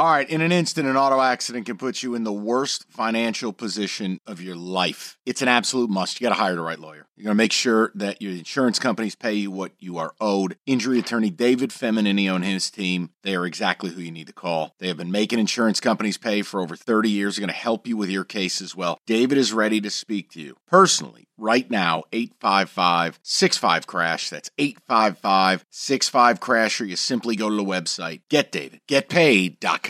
[0.00, 3.52] All right, in an instant, an auto accident can put you in the worst financial
[3.52, 5.18] position of your life.
[5.26, 6.18] It's an absolute must.
[6.18, 7.06] You got to hire the right lawyer.
[7.16, 10.56] You're going to make sure that your insurance companies pay you what you are owed.
[10.64, 14.74] Injury attorney David Femminineo and his team, they are exactly who you need to call.
[14.78, 17.36] They have been making insurance companies pay for over 30 years.
[17.36, 18.98] They're going to help you with your case as well.
[19.06, 25.64] David is ready to speak to you personally right now 855 65 crash that's 855
[25.70, 29.89] 65 crash or you simply go to the website getdavidgetpaid.com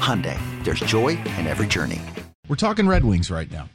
[0.00, 2.00] Hyundai, there's joy in every journey.
[2.48, 3.68] We're talking Red Wings right now.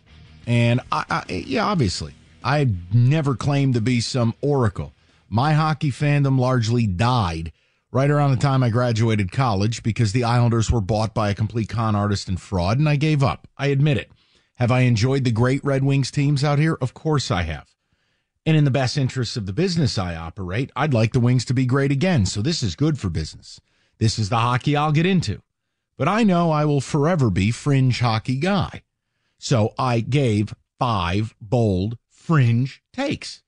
[0.45, 4.93] And, I, I, yeah, obviously, I never claimed to be some oracle.
[5.29, 7.51] My hockey fandom largely died
[7.91, 11.69] right around the time I graduated college because the Islanders were bought by a complete
[11.69, 13.47] con artist and fraud, and I gave up.
[13.57, 14.11] I admit it.
[14.55, 16.77] Have I enjoyed the great Red Wings teams out here?
[16.81, 17.75] Of course I have.
[18.45, 21.53] And in the best interests of the business I operate, I'd like the Wings to
[21.53, 22.25] be great again.
[22.25, 23.59] So this is good for business.
[23.97, 25.41] This is the hockey I'll get into.
[25.98, 28.84] But I know I will forever be fringe hockey guy.
[29.40, 33.42] So I gave five bold fringe takes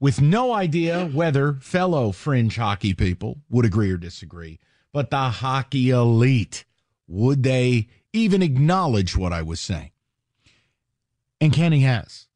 [0.00, 4.58] with no idea whether fellow fringe hockey people would agree or disagree.
[4.92, 6.64] But the hockey elite,
[7.06, 9.90] would they even acknowledge what I was saying?
[11.40, 12.26] And Kenny has,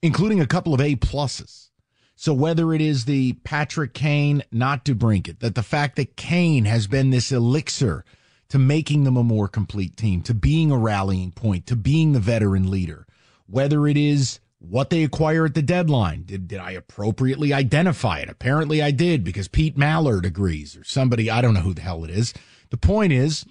[0.00, 1.70] including a couple of A pluses.
[2.14, 6.16] So whether it is the Patrick Kane, not to bring it, that the fact that
[6.16, 8.04] Kane has been this elixir
[8.52, 12.20] to making them a more complete team, to being a rallying point, to being the
[12.20, 13.06] veteran leader,
[13.46, 16.24] whether it is what they acquire at the deadline.
[16.24, 18.28] Did, did I appropriately identify it?
[18.28, 22.04] Apparently I did because Pete Mallard agrees or somebody, I don't know who the hell
[22.04, 22.34] it is.
[22.68, 23.46] The point is,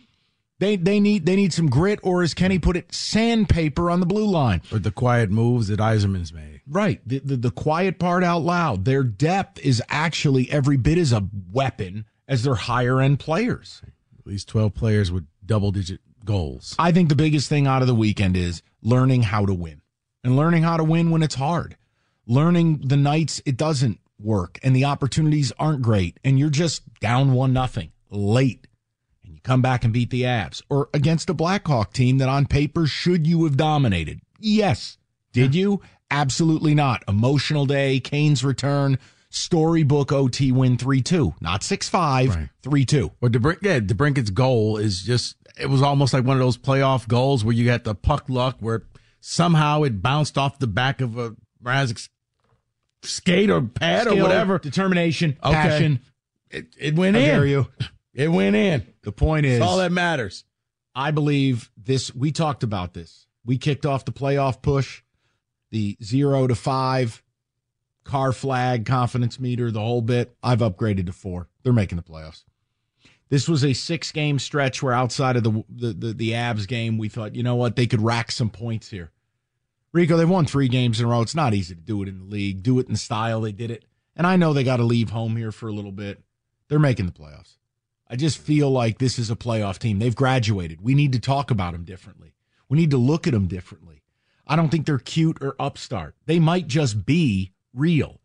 [0.60, 4.06] they they need they need some grit, or as Kenny put it, sandpaper on the
[4.06, 4.62] blue line.
[4.72, 6.62] Or the quiet moves that Yzerman's made.
[6.68, 7.02] Right.
[7.08, 8.86] The, the, the quiet part out loud.
[8.86, 13.82] Their depth is actually every bit as a weapon as their higher end players.
[14.22, 16.76] At least twelve players with double digit goals.
[16.78, 19.82] I think the biggest thing out of the weekend is learning how to win.
[20.24, 21.76] And learning how to win when it's hard.
[22.28, 27.34] Learning the nights it doesn't work and the opportunities aren't great and you're just down
[27.34, 28.68] one nothing late
[29.24, 32.46] and you come back and beat the Abs or against a Blackhawk team that on
[32.46, 34.22] paper should you have dominated?
[34.40, 35.00] Yes.
[35.34, 35.82] Did you?
[36.12, 37.04] Absolutely not.
[37.08, 39.00] Emotional day, Kane's return,
[39.32, 43.12] storybook OT win 3 2, not 6 5, 3 2.
[43.20, 43.80] Well, DeBrink, yeah,
[44.34, 47.84] goal is just, it was almost like one of those playoff goals where you got
[47.84, 48.84] the puck luck where
[49.22, 52.10] somehow it bounced off the back of a Mrazek's
[53.04, 54.60] skate or pad Skill, or whatever.
[54.60, 55.54] Determination, okay.
[55.54, 56.02] passion.
[56.50, 57.26] It, it went I in.
[57.26, 57.68] dare you.
[58.14, 58.86] It went in.
[59.04, 60.44] The point is, That's all that matters.
[60.94, 62.14] I believe this.
[62.14, 63.26] We talked about this.
[63.46, 65.02] We kicked off the playoff push,
[65.72, 67.24] the zero to five
[68.04, 70.36] car flag confidence meter, the whole bit.
[70.44, 71.48] I've upgraded to four.
[71.64, 72.44] They're making the playoffs.
[73.30, 76.98] This was a six game stretch where outside of the, the the the Avs game,
[76.98, 79.12] we thought, you know what, they could rack some points here.
[79.94, 81.22] Rico, they've won three games in a row.
[81.22, 82.64] It's not easy to do it in the league.
[82.64, 83.86] Do it in the style they did it.
[84.16, 86.22] And I know they got to leave home here for a little bit.
[86.68, 87.58] They're making the playoffs.
[88.10, 90.00] I just feel like this is a playoff team.
[90.00, 90.82] They've graduated.
[90.82, 92.34] We need to talk about them differently.
[92.68, 94.04] We need to look at them differently.
[94.46, 96.16] I don't think they're cute or upstart.
[96.26, 98.20] They might just be real.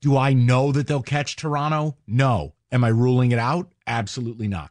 [0.00, 1.96] Do I know that they'll catch Toronto?
[2.06, 2.54] No.
[2.70, 3.72] Am I ruling it out?
[3.86, 4.70] Absolutely not.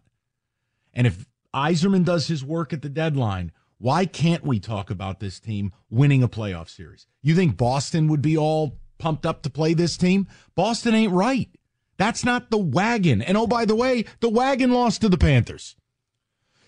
[0.94, 5.40] And if Yzerman does his work at the deadline, why can't we talk about this
[5.40, 7.08] team winning a playoff series?
[7.22, 10.28] You think Boston would be all pumped up to play this team?
[10.56, 11.50] Boston ain't right.
[11.98, 13.22] That's not the wagon.
[13.22, 15.76] And oh, by the way, the wagon lost to the Panthers.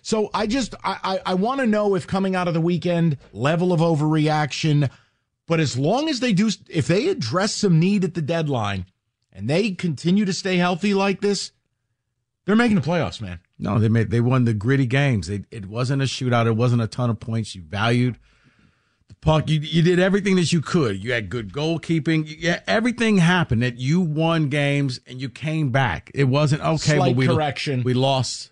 [0.01, 3.17] So I just I, I, I want to know if coming out of the weekend
[3.31, 4.89] level of overreaction,
[5.49, 8.85] but as long as they do, if they address some need at the deadline
[9.33, 11.51] and they continue to stay healthy like this,
[12.45, 13.39] they're making the playoffs, man.
[13.57, 15.25] No, they made they won the gritty games.
[15.25, 16.45] They, it wasn't a shootout.
[16.45, 17.55] It wasn't a ton of points.
[17.55, 18.19] You valued
[19.07, 19.49] the puck.
[19.49, 21.03] You you did everything that you could.
[21.03, 22.35] You had good goalkeeping.
[22.37, 23.63] Yeah, everything happened.
[23.63, 26.11] That you won games and you came back.
[26.13, 26.95] It wasn't okay.
[26.95, 27.81] Slight but we correction.
[27.81, 28.51] we lost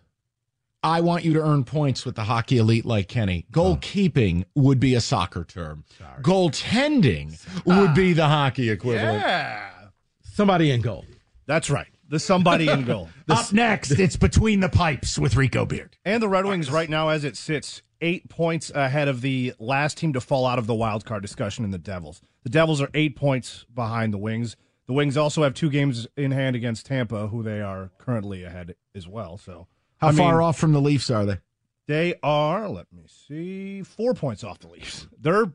[0.83, 3.45] I want you to earn points with the hockey elite like Kenny.
[3.51, 5.83] Goalkeeping would be a soccer term.
[6.21, 9.21] Goaltending would be the hockey equivalent.
[9.21, 9.69] Yeah.
[10.21, 11.05] Somebody in goal.
[11.47, 11.87] That's right.
[12.09, 13.09] The somebody in goal.
[13.29, 15.97] Up next, it's between the pipes with Rico Beard.
[16.05, 19.97] And the Red Wings, right now, as it sits, eight points ahead of the last
[19.97, 22.21] team to fall out of the wild card discussion in the Devils.
[22.43, 24.55] The Devils are eight points behind the Wings.
[24.85, 28.75] The Wings also have two games in hand against Tampa, who they are currently ahead
[28.95, 29.37] as well.
[29.37, 31.37] So, How I mean, far off from the Leafs are they?
[31.87, 32.67] They are.
[32.69, 35.07] Let me see, four points off the Leafs.
[35.19, 35.51] They're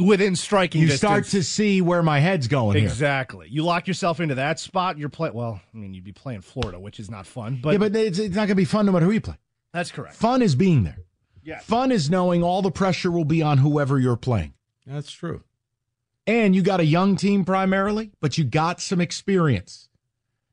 [0.00, 1.00] within striking You distance.
[1.10, 2.86] start to see where my head's going here.
[2.88, 3.48] exactly.
[3.50, 4.96] You lock yourself into that spot.
[4.96, 5.34] You're playing.
[5.34, 7.58] Well, I mean, you'd be playing Florida, which is not fun.
[7.62, 9.36] But, yeah, but it's, it's not going to be fun no matter who you play.
[9.72, 10.14] that's correct.
[10.16, 10.98] Fun is being there.
[11.44, 11.58] Yeah.
[11.58, 14.54] Fun is knowing all the pressure will be on whoever you're playing.
[14.86, 15.42] That's true.
[16.26, 19.88] And you got a young team primarily, but you got some experience.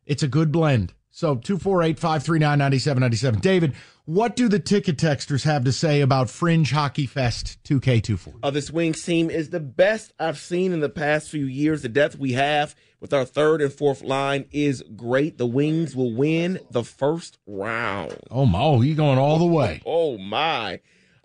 [0.08, 0.94] It's a good blend.
[1.12, 3.40] So 248 539 9797.
[3.40, 3.74] David,
[4.06, 8.40] what do the ticket texters have to say about Fringe Hockey Fest 2K24?
[8.44, 11.82] Uh, this Wings team is the best I've seen in the past few years.
[11.82, 15.38] The depth we have with our third and fourth line is great.
[15.38, 18.18] The Wings will win the first round.
[18.30, 18.60] Oh, my.
[18.62, 19.82] Oh, you going all the way.
[19.86, 20.80] Oh my.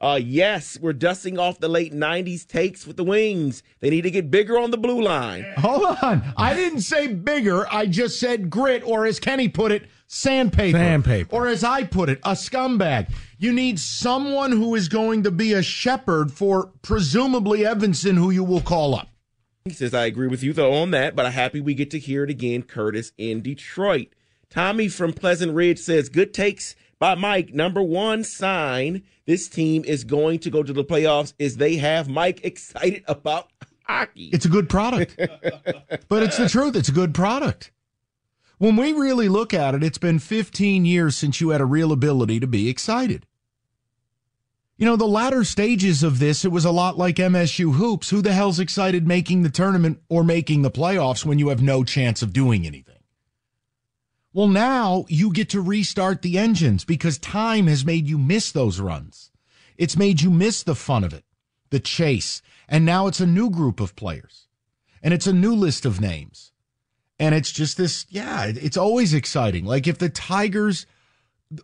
[0.04, 3.62] Uh, yes, we're dusting off the late 90s takes with the Wings.
[3.80, 5.46] They need to get bigger on the blue line.
[5.56, 6.22] Hold on.
[6.36, 7.66] I didn't say bigger.
[7.72, 10.76] I just said grit, or as Kenny put it, sandpaper.
[10.76, 11.34] Sandpaper.
[11.34, 13.10] Or as I put it, a scumbag.
[13.38, 18.44] You need someone who is going to be a shepherd for presumably Edvinsson, who you
[18.44, 19.08] will call up.
[19.64, 21.98] He says, I agree with you though on that, but I'm happy we get to
[21.98, 24.08] hear it again, Curtis in Detroit.
[24.50, 27.52] Tommy from Pleasant Ridge says, good takes by Mike.
[27.52, 32.08] Number one sign this team is going to go to the playoffs is they have
[32.08, 33.50] Mike excited about
[33.84, 34.30] hockey.
[34.32, 35.16] It's a good product.
[36.08, 36.76] but it's the truth.
[36.76, 37.70] It's a good product.
[38.58, 41.92] When we really look at it, it's been 15 years since you had a real
[41.92, 43.26] ability to be excited.
[44.76, 48.10] You know, the latter stages of this, it was a lot like MSU hoops.
[48.10, 51.84] Who the hell's excited making the tournament or making the playoffs when you have no
[51.84, 52.98] chance of doing anything?
[54.34, 58.80] Well, now you get to restart the engines because time has made you miss those
[58.80, 59.30] runs.
[59.78, 61.24] It's made you miss the fun of it,
[61.70, 62.42] the chase.
[62.68, 64.48] And now it's a new group of players
[65.04, 66.50] and it's a new list of names.
[67.20, 69.66] And it's just this, yeah, it's always exciting.
[69.66, 70.84] Like if the Tigers,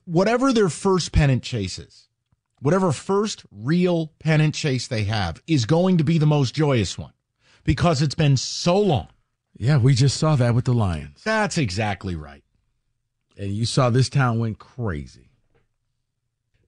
[0.05, 2.09] whatever their first pennant chase is,
[2.61, 7.15] whatever first real pennant chase they have is going to be the most joyous one
[7.65, 9.09] because it's been so long.
[9.57, 11.23] Yeah, we just saw that with the Lions.
[11.25, 12.45] That's exactly right.
[13.41, 15.31] And you saw this town went crazy.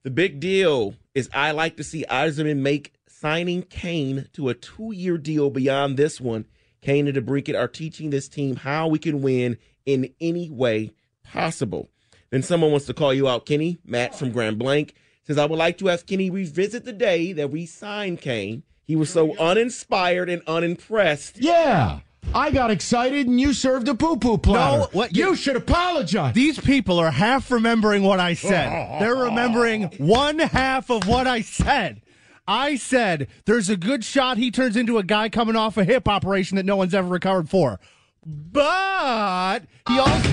[0.04, 4.90] The big deal is I like to see Yzerman make signing Kane to a two
[4.90, 6.46] year deal beyond this one.
[6.80, 10.92] Kane and DeBrincat are teaching this team how we can win in any way
[11.22, 11.90] possible.
[12.30, 13.76] Then someone wants to call you out, Kenny.
[13.84, 14.94] Matt from Grand Blanc
[15.26, 18.62] says, I would like to have Kenny revisit the day that we signed Kane.
[18.82, 21.36] He was so uninspired and unimpressed.
[21.36, 22.00] Yeah.
[22.34, 24.78] I got excited and you served a poo poo platter.
[24.80, 26.34] No, what- you should apologize.
[26.34, 28.98] These people are half remembering what I said.
[29.00, 32.00] They're remembering one half of what I said.
[32.48, 36.08] I said there's a good shot he turns into a guy coming off a hip
[36.08, 37.78] operation that no one's ever recovered for.
[38.24, 40.28] But he also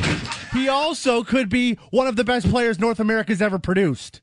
[0.53, 4.21] he also could be one of the best players North America's ever produced.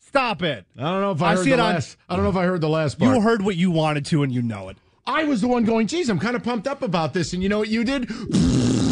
[0.00, 0.64] Stop it.
[0.78, 1.96] I don't know if I, I heard see the it on- last.
[2.08, 3.14] I don't know if I heard the last part.
[3.14, 4.76] You heard what you wanted to and you know it.
[5.06, 7.32] I was the one going, geez, I'm kind of pumped up about this.
[7.32, 8.10] And you know what you did?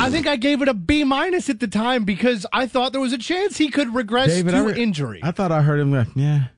[0.01, 3.01] I think I gave it a B minus at the time because I thought there
[3.01, 5.21] was a chance he could regress David, to I re- injury.
[5.23, 6.49] I thought I heard him like, yeah.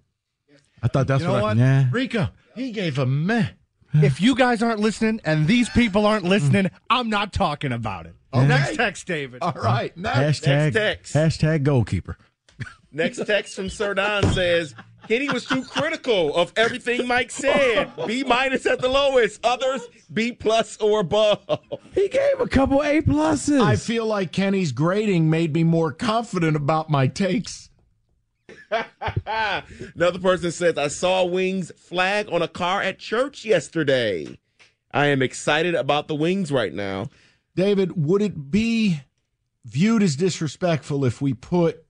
[0.82, 1.56] I thought that's You know what, what?
[1.56, 1.88] I, yeah.
[1.92, 3.48] Rico, he gave a meh.
[3.94, 6.70] if you guys aren't listening and these people aren't listening, mm.
[6.90, 8.14] I'm not talking about it.
[8.34, 9.38] Next text, David.
[9.42, 9.96] All right.
[9.96, 10.42] Next.
[10.44, 11.14] Hashtag, text.
[11.14, 12.18] hashtag goalkeeper.
[12.92, 14.74] Next text from Sir Don says,
[15.08, 17.90] Kenny was too critical of everything Mike said.
[18.06, 19.44] B minus at the lowest.
[19.44, 19.82] Others,
[20.12, 21.44] B plus or above.
[21.92, 23.60] He gave a couple A pluses.
[23.60, 27.70] I feel like Kenny's grading made me more confident about my takes.
[29.94, 34.38] Another person says, I saw Wings flag on a car at church yesterday.
[34.92, 37.08] I am excited about the Wings right now.
[37.56, 39.00] David, would it be
[39.64, 41.83] viewed as disrespectful if we put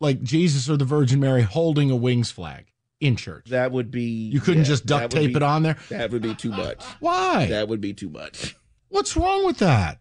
[0.00, 2.66] like Jesus or the Virgin Mary holding a wings flag
[3.00, 3.46] in church?
[3.50, 4.02] That would be.
[4.02, 5.76] You couldn't just duct tape be- it on there?
[5.90, 6.82] That would be too much.
[7.00, 7.46] Why?
[7.46, 8.56] That would be too much.
[8.88, 10.00] What's wrong with that?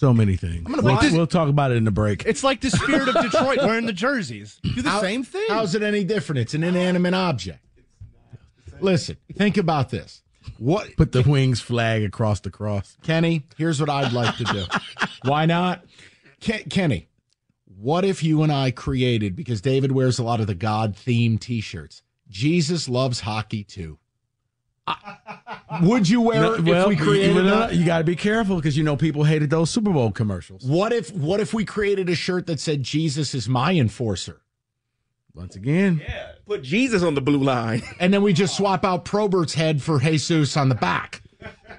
[0.00, 0.62] so many things.
[0.66, 2.24] gonna we'll, buy we'll talk about it in the break.
[2.24, 4.58] It's like the spirit of Detroit wearing the jerseys.
[4.62, 5.44] Do the How- same thing.
[5.48, 6.38] How's it any different?
[6.40, 7.60] It's an inanimate object.
[8.80, 10.22] Listen, think about this.
[10.58, 12.96] What Put the wings flag across the cross.
[13.02, 14.64] Kenny, here's what I'd like to do.
[15.28, 15.84] Why not?
[16.40, 17.08] Ken, Kenny,
[17.80, 21.40] What if you and I created, because David wears a lot of the God themed
[21.40, 23.98] t shirts, Jesus loves hockey too?
[25.82, 27.74] Would you wear No, it well, if we created you, that?
[27.74, 30.64] you got to be careful because you know people hated those Super Bowl commercials.
[30.64, 34.42] What if what if we created a shirt that said Jesus is my enforcer?
[35.32, 36.32] Once again, Yeah.
[36.44, 37.82] Put Jesus on the blue line.
[38.00, 41.22] And then we just swap out Probert's head for Jesus on the back.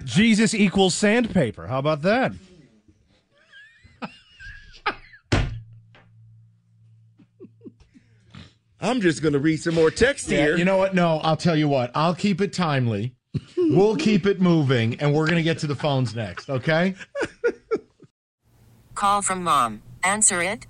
[0.05, 1.67] Jesus equals sandpaper.
[1.67, 2.31] How about that?
[8.81, 10.57] I'm just going to read some more text here.
[10.57, 10.95] You know what?
[10.95, 11.91] No, I'll tell you what.
[11.93, 13.15] I'll keep it timely.
[13.57, 16.95] we'll keep it moving, and we're gonna get to the phones next, okay?
[18.95, 19.81] Call from mom.
[20.03, 20.67] Answer it.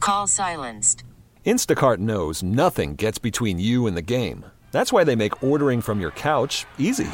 [0.00, 1.04] Call silenced.
[1.46, 4.44] Instacart knows nothing gets between you and the game.
[4.70, 7.08] That's why they make ordering from your couch easy.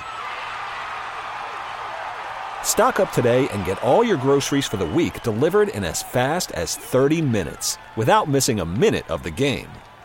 [2.63, 6.51] Stock up today and get all your groceries for the week delivered in as fast
[6.53, 9.69] as 30 minutes without missing a minute of the game.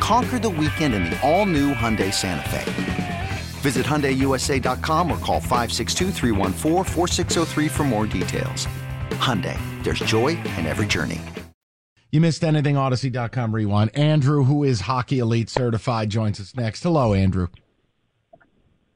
[0.00, 3.28] Conquer the weekend in the all-new Hyundai Santa Fe.
[3.60, 8.66] Visit HyundaiUSA.com or call 562-314-4603 for more details.
[9.10, 11.20] Hyundai, there's joy in every journey.
[12.10, 13.94] You missed anything, Audacy.com rewind.
[13.94, 16.82] Andrew, who is Hockey Elite certified, joins us next.
[16.82, 17.46] Hello, Andrew.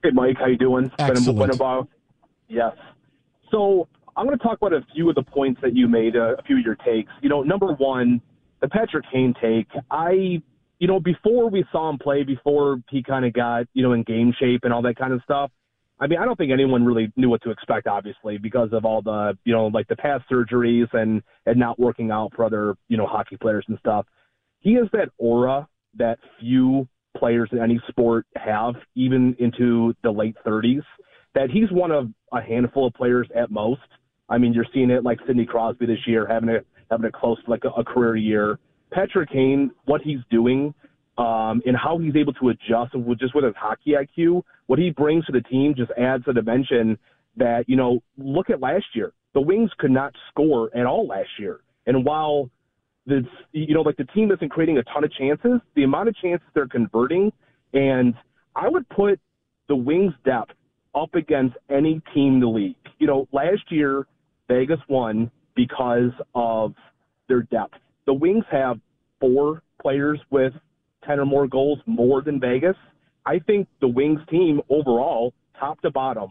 [0.03, 0.91] Hey, Mike, how you doing?
[0.99, 1.39] Excellent.
[1.39, 1.89] Been, been about,
[2.49, 2.73] yes.
[3.53, 6.35] So I'm going to talk about a few of the points that you made, uh,
[6.39, 7.13] a few of your takes.
[7.23, 8.21] You know, number one,
[8.61, 9.69] the Patrick Kane take.
[9.91, 10.43] I,
[10.79, 14.03] you know, before we saw him play, before he kind of got, you know, in
[14.03, 15.51] game shape and all that kind of stuff.
[16.01, 19.01] I mean, I don't think anyone really knew what to expect, obviously, because of all
[19.01, 22.97] the, you know, like the past surgeries and and not working out for other, you
[22.97, 24.07] know, hockey players and stuff.
[24.59, 30.37] He has that aura that few players in any sport have, even into the late
[30.45, 30.83] 30s.
[31.35, 33.81] That he's one of a handful of players at most.
[34.29, 36.59] I mean, you're seeing it like Sidney Crosby this year, having a
[36.91, 38.59] having a close like a, a career year.
[38.95, 40.73] Patrick Kane, what he's doing,
[41.19, 44.91] um, and how he's able to adjust with just with his hockey IQ, what he
[44.91, 46.99] brings to the team just adds a dimension
[47.37, 49.13] that, you know, look at last year.
[49.35, 51.61] The Wings could not score at all last year.
[51.87, 52.51] And while
[53.07, 53.23] the
[53.53, 56.47] you know, like the team isn't creating a ton of chances, the amount of chances
[56.55, 57.33] they're converting,
[57.73, 58.15] and
[58.57, 59.21] I would put
[59.69, 60.53] the Wings depth
[60.95, 62.77] up against any team in the league.
[62.99, 64.07] You know, last year
[64.49, 66.75] Vegas won because of
[67.29, 67.75] their depth.
[68.07, 68.79] The Wings have
[69.25, 70.53] four players with
[71.07, 72.77] 10 or more goals more than Vegas.
[73.27, 76.31] I think the Wings team overall, top to bottom,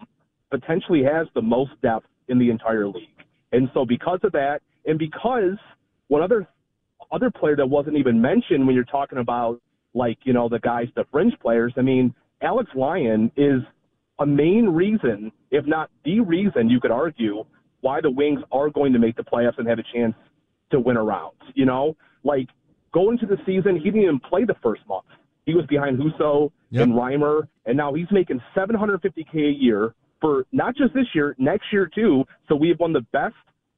[0.52, 3.08] potentially has the most depth in the entire league.
[3.52, 5.58] And so because of that, and because
[6.08, 6.48] one other
[7.12, 9.62] other player that wasn't even mentioned when you're talking about
[9.94, 13.62] like, you know, the guys, the fringe players, I mean, Alex Lyon is
[14.20, 17.44] a main reason, if not the reason you could argue,
[17.82, 20.16] why the Wings are going to make the playoffs and have a chance
[20.72, 21.36] to win a round.
[21.54, 22.48] You know, like
[22.94, 25.06] going into the season, he didn't even play the first month.
[25.46, 26.84] He was behind Husso Yep.
[26.84, 31.66] and Reimer, and now he's making 750k a year for not just this year, next
[31.72, 32.24] year too.
[32.48, 33.36] So we have one of the best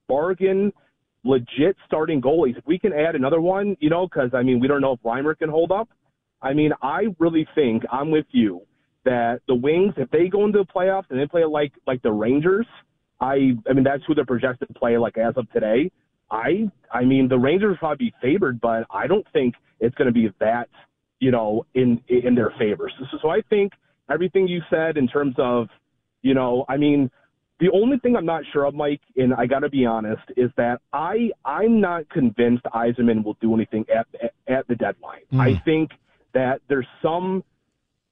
[0.07, 0.71] bargain,
[1.23, 2.57] legit starting goalies.
[2.57, 5.01] If we can add another one, you know, because I mean we don't know if
[5.01, 5.89] Reimer can hold up.
[6.41, 8.61] I mean, I really think I'm with you
[9.03, 12.11] that the Wings, if they go into the playoffs and they play like like the
[12.11, 12.67] Rangers,
[13.19, 15.91] I I mean that's who they're projected to play like as of today.
[16.31, 20.07] I I mean the Rangers will probably be favored, but I don't think it's going
[20.07, 20.69] to be that
[21.19, 22.89] you know in in their favor.
[22.99, 23.73] So, so I think
[24.09, 25.67] everything you said in terms of
[26.21, 27.09] you know I mean
[27.59, 30.51] the only thing I'm not sure of, Mike, and I got to be honest, is
[30.57, 35.21] that I I'm not convinced Yzerman will do anything at at, at the deadline.
[35.31, 35.41] Hmm.
[35.41, 35.91] I think
[36.33, 37.43] that there's some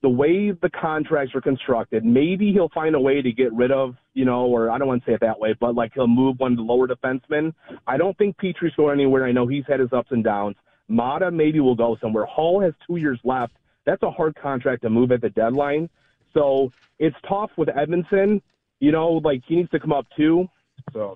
[0.03, 3.95] the way the contracts are constructed, maybe he'll find a way to get rid of,
[4.13, 6.39] you know, or I don't want to say it that way, but like he'll move
[6.39, 7.53] one of the lower defensemen.
[7.87, 9.25] I don't think Petry's going anywhere.
[9.25, 10.57] I know he's had his ups and downs.
[10.89, 12.25] Maatta maybe will go somewhere.
[12.25, 13.53] Holl has two years left.
[13.85, 15.89] That's a hard contract to move at the deadline.
[16.33, 18.41] So it's tough with Edvinsson.
[18.81, 20.47] You know, like he needs to come up too.
[20.91, 21.15] So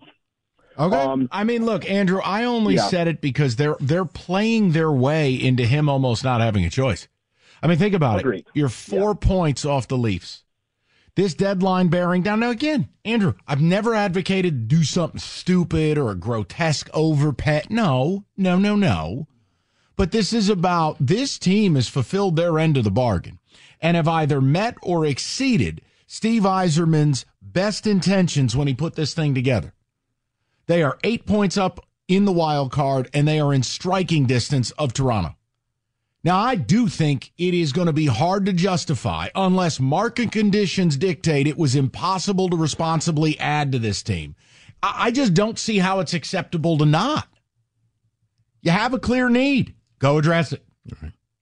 [0.79, 0.95] Okay.
[0.95, 2.87] Um, I mean, look, Andrew, I only Yeah.
[2.87, 7.07] said it because they're they're playing their way into him almost not having a choice.
[7.61, 8.39] I mean, think about Agreed.
[8.39, 8.47] it.
[8.53, 10.43] You're four points off the Leafs.
[11.15, 12.41] This deadline bearing down.
[12.41, 17.63] Now, again, Andrew, I've never advocated do something stupid or a grotesque overpay.
[17.71, 19.27] No, no, no, no.
[19.95, 23.39] But this is about this team has fulfilled their end of the bargain
[23.81, 29.33] and have either met or exceeded Steve Yzerman's best intentions when he put this thing
[29.33, 29.73] together.
[30.67, 34.69] They are eight points up in the wild card, and they are in striking distance
[34.71, 35.35] of Toronto.
[36.27, 40.97] Now, I do think it is going to be hard to justify unless market conditions
[40.97, 44.35] dictate it was impossible to responsibly add to this team.
[44.83, 47.29] I I just don't see how it's acceptable to not.
[48.61, 49.73] You have a clear need.
[49.99, 50.65] Go address it.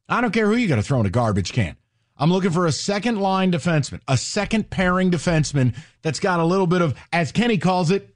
[0.08, 1.76] I don't care who you got to throw in a garbage can.
[2.16, 6.68] I'm looking for a second line defenseman, a second pairing defenseman that's got a little
[6.68, 8.16] bit of, as Kenny calls it,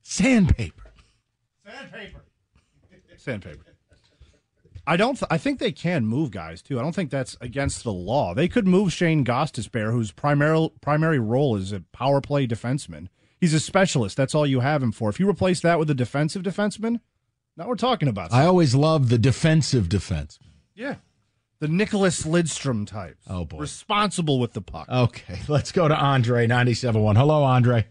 [0.00, 0.92] sandpaper.
[1.62, 2.24] sandpaper.
[3.18, 3.65] Sandpaper.
[4.86, 5.14] I don't.
[5.16, 6.78] Th- I think they can move guys too.
[6.78, 8.34] I don't think that's against the law.
[8.34, 13.08] They could move Shane Gostisbehere, whose primary primary role is a power play defenseman.
[13.40, 14.16] He's a specialist.
[14.16, 15.10] That's all you have him for.
[15.10, 17.00] If you replace that with a defensive defenseman,
[17.56, 18.32] now we're talking about.
[18.32, 20.38] I always love the defensive defense.
[20.74, 20.96] yeah,
[21.58, 23.16] the Nicholas Lidstrom type.
[23.28, 23.58] Oh, boy.
[23.58, 24.88] responsible with the puck.
[24.88, 27.16] Okay, let's go to Andre, 97.1.
[27.16, 27.86] Hello, Andre.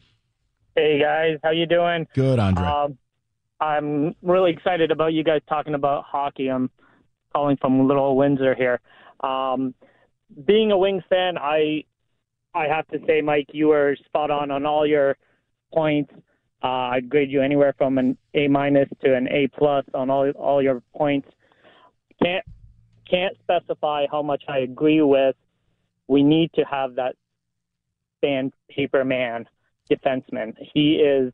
[0.76, 2.08] Hey guys, how you doing?
[2.14, 2.66] Good, Andre.
[2.66, 2.98] Um,
[3.60, 6.50] I'm really excited about you guys talking about hockey.
[6.50, 6.70] I'm
[7.36, 8.80] calling from Little Windsor here.
[9.20, 9.76] Um,
[10.46, 11.84] being a Wings fan, I
[12.54, 15.18] I have to say, Mike, you were spot on on all your
[15.74, 16.14] points.
[16.64, 20.30] Uh, I'd grade you anywhere from an A minus to an A plus on all
[20.32, 21.28] all your points.
[22.24, 22.46] Can't
[23.10, 25.36] can't specify how much I agree with.
[26.08, 27.16] We need to have that
[28.24, 29.46] sandpaper man
[29.92, 30.54] defenseman.
[30.74, 31.34] He is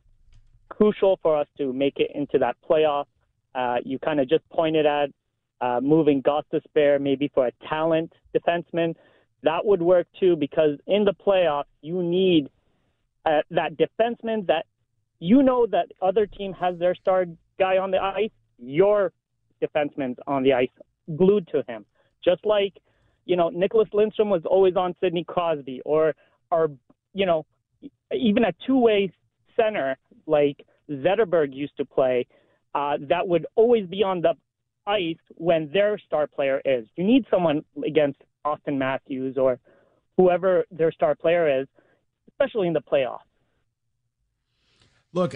[0.68, 3.06] crucial for us to make it into that playoff.
[3.54, 5.10] Uh, you kind of just pointed at
[5.62, 8.94] uh, moving Gostisbehere maybe for a talent defenseman.
[9.44, 12.50] That would work too because in the playoffs you need
[13.24, 14.66] uh, that defenseman that
[15.20, 17.26] you know that other team has their star
[17.58, 18.30] guy on the ice.
[18.58, 19.12] Your
[19.62, 20.68] defenseman's on the ice,
[21.16, 21.86] glued to him.
[22.24, 22.74] Just like
[23.24, 26.14] you know Nicholas Lidstrom was always on Sidney Crosby, or
[26.50, 26.70] or
[27.14, 27.46] you know
[28.12, 29.12] even a two-way
[29.56, 29.96] center
[30.26, 32.26] like Zetterberg used to play,
[32.74, 34.34] uh, that would always be on the
[34.86, 36.86] ice when their star player is.
[36.96, 39.58] You need someone against Auston Matthews or
[40.16, 41.68] whoever their star player is,
[42.28, 43.18] especially in the playoffs.
[45.14, 45.34] Look,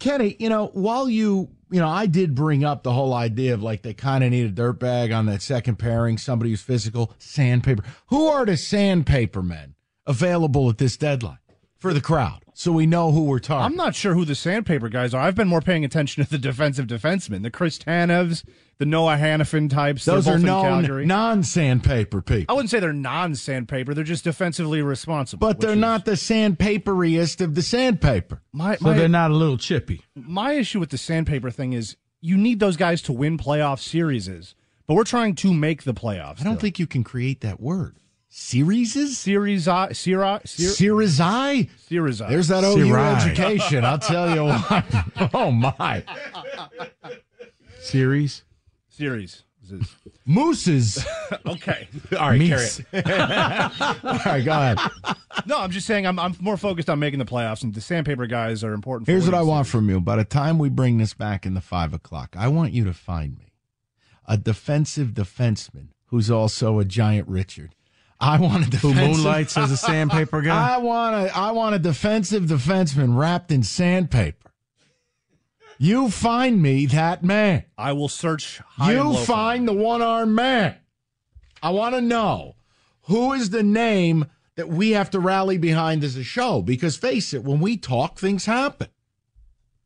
[0.00, 3.62] Kenny, you know, while you, you know, I did bring up the whole idea of
[3.62, 7.84] like they kind of need a dirtbag on that second pairing, somebody who's physical, sandpaper.
[8.08, 11.38] Who are the sandpaper men available at this deadline
[11.78, 12.42] for the crowd?
[12.54, 13.66] So we know who we're talking.
[13.66, 15.20] I'm not sure who the sandpaper guys are.
[15.20, 18.44] I've been more paying attention to the defensive defensemen, the Chris Tanevs,
[18.78, 20.06] the Noah Hanifin types.
[20.06, 22.46] They're Those both are known non-sandpaper people.
[22.48, 23.92] I wouldn't say they're non-sandpaper.
[23.92, 25.46] They're just defensively responsible.
[25.46, 28.40] But they're not the sandpaperiest of the sandpaper.
[28.52, 30.02] My, So my, they're not a little chippy.
[30.14, 34.54] my issue with the sandpaper thing is you need those guys to win playoff series.
[34.86, 36.40] But we're trying to make the playoffs.
[36.40, 37.96] I don't think you can create that word.
[38.38, 39.16] Series?
[39.16, 41.68] Series I, Siri, Siri, Series I?
[41.78, 42.28] Series I.
[42.28, 43.24] There's that OU Sirai.
[43.24, 43.82] education.
[43.82, 45.32] I'll tell you what.
[45.34, 46.04] Oh, my.
[47.80, 48.44] Series.
[48.90, 49.42] Series.
[49.62, 49.96] This
[50.26, 51.04] Mooses.
[51.46, 51.88] okay.
[52.12, 52.84] All right, Meese.
[52.90, 54.04] carry it.
[54.04, 54.78] All right, go ahead.
[55.46, 58.26] No, I'm just saying I'm, I'm more focused on making the playoffs, and the sandpaper
[58.26, 59.06] guys are important.
[59.06, 59.98] For Here's what I want from you.
[59.98, 62.92] By the time we bring this back in the five o'clock, I want you to
[62.92, 63.54] find me
[64.28, 67.75] a defensive defenseman who's also a giant Richard.
[68.18, 68.98] I want a defensive.
[68.98, 70.74] Who moonlights as a sandpaper guy?
[70.74, 74.52] I want a I want a defensive defenseman wrapped in sandpaper.
[75.78, 77.64] You find me that man.
[77.76, 78.58] I will search.
[78.58, 80.76] High and You find the one armed man.
[81.62, 82.56] I want to know
[83.02, 84.26] who is the name
[84.56, 86.62] that we have to rally behind as a show.
[86.62, 88.88] Because face it, when we talk, things happen.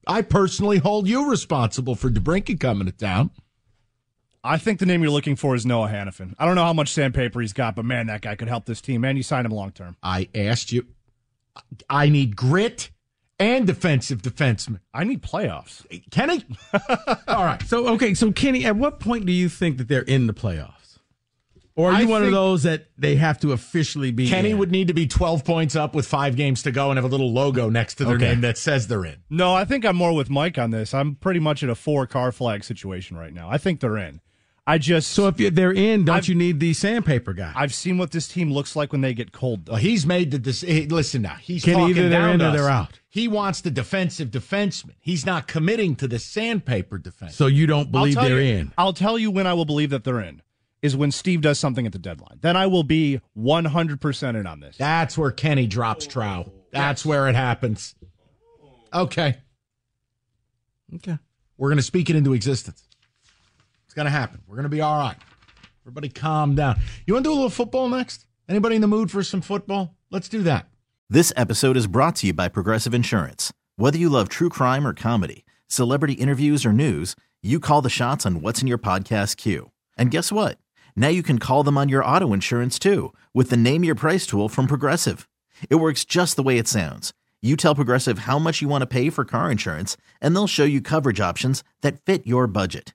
[0.06, 3.30] I personally hold you responsible for DeBrincat coming to town.
[4.42, 6.34] I think the name you're looking for is Noah Hanifin.
[6.38, 8.80] I don't know how much sandpaper he's got, but man, that guy could help this
[8.80, 9.02] team.
[9.02, 9.96] Man, you sign him long term.
[10.02, 10.86] I asked you.
[11.90, 12.90] I need grit
[13.38, 14.80] and defensive defenseman.
[14.94, 15.84] I need playoffs.
[16.10, 16.44] Kenny?
[17.28, 17.60] All right.
[17.66, 20.74] So okay, so Kenny, at what point do you think that they're in the playoffs?
[21.76, 24.28] Or are I you one of those that they have to officially be?
[24.28, 24.58] Kenny in?
[24.58, 27.08] would need to be 12 points up with five games to go and have a
[27.08, 28.28] little logo next to their Okay.
[28.30, 29.16] name that says they're in.
[29.30, 30.92] No, I think I'm more with Mike on this.
[30.92, 33.48] I'm pretty much at a four car flag situation right now.
[33.50, 34.20] I think they're in.
[34.66, 37.52] I just So if you're, they're in, don't I've- you need the sandpaper guy?
[37.56, 39.68] I've seen what this team looks like when they get cold.
[39.68, 40.88] Well, he's made the decision.
[40.90, 42.70] Listen now, he's Kenny, talking either they're down in to or they're us.
[42.70, 43.00] out.
[43.08, 44.94] He wants the defensive defenseman.
[45.00, 47.34] He's not committing to the sandpaper defense.
[47.34, 48.72] so you don't believe they're you, in?
[48.78, 50.42] I'll tell you when I will believe that they're in.
[50.82, 52.38] Is when Steve does something at the deadline.
[52.40, 54.76] Then I will be 100% in on this.
[54.78, 56.50] That's where Kenny drops trow.
[56.72, 57.94] That's where it happens.
[58.94, 59.36] Okay.
[60.94, 61.18] Okay.
[61.58, 62.82] We're going to speak it into existence.
[63.90, 64.40] It's going to happen.
[64.46, 65.16] We're going to be all right.
[65.82, 66.78] Everybody calm down.
[67.08, 68.24] You want to do a little football next?
[68.48, 69.96] Anybody in the mood for some football?
[70.12, 70.68] Let's do that.
[71.08, 73.52] This episode is brought to you by Progressive Insurance.
[73.74, 78.24] Whether you love true crime or comedy, celebrity interviews or news, you call the shots
[78.24, 79.72] on what's in your podcast queue.
[79.98, 80.58] And guess what?
[80.94, 84.24] Now you can call them on your auto insurance too with the Name Your Price
[84.24, 85.28] tool from Progressive.
[85.68, 87.12] It works just the way it sounds.
[87.42, 90.62] You tell Progressive how much you want to pay for car insurance, and they'll show
[90.62, 92.94] you coverage options that fit your budget.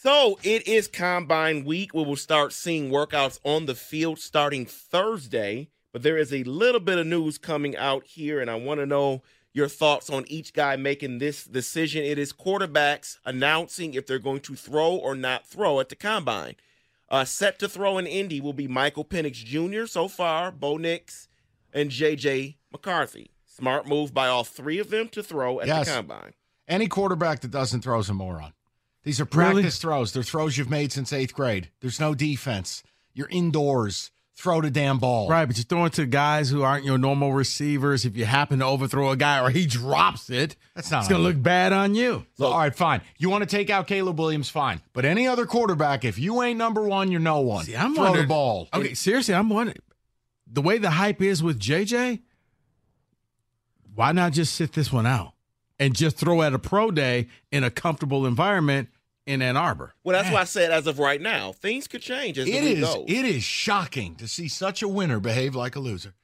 [0.00, 1.92] So it is combine week.
[1.92, 5.70] We will start seeing workouts on the field starting Thursday.
[5.92, 8.86] But there is a little bit of news coming out here, and I want to
[8.86, 12.04] know your thoughts on each guy making this decision.
[12.04, 16.54] It is quarterbacks announcing if they're going to throw or not throw at the combine.
[17.08, 19.86] Uh, set to throw in Indy will be Michael Penix Jr.
[19.86, 21.26] so far, Bo Nix,
[21.72, 22.56] and J.J.
[22.70, 23.32] McCarthy.
[23.46, 25.88] Smart move by all three of them to throw at Yes.
[25.88, 26.34] the combine.
[26.68, 28.52] Any quarterback that doesn't throw is a moron.
[29.08, 29.62] These are Really?
[29.62, 30.12] practice throws.
[30.12, 31.70] They're throws you've made since eighth grade.
[31.80, 32.82] There's no defense.
[33.14, 34.10] You're indoors.
[34.34, 35.30] Throw the damn ball.
[35.30, 38.04] Right, but you're throwing to guys who aren't your normal receivers.
[38.04, 41.22] If you happen to overthrow a guy or he drops it, That's not it's going
[41.22, 42.26] to on look bad on you.
[42.36, 43.00] So, all right, fine.
[43.16, 44.82] You want to take out Caleb Williams, fine.
[44.92, 47.64] But any other quarterback, if you ain't number one, you're no one.
[47.64, 48.68] See, I'm Throw the ball.
[48.74, 49.78] Okay, seriously, I'm wondering
[50.46, 52.20] the way the hype is with JJ.
[53.94, 55.32] Why not just sit this one out
[55.78, 58.90] and just throw at a pro day in a comfortable environment
[59.28, 59.94] in Ann Arbor?
[60.04, 62.62] Well, that's why I said as of right now, things could change as the It
[62.64, 62.84] week is.
[62.84, 63.04] goes.
[63.08, 66.14] It is shocking to see such a winner behave like a loser.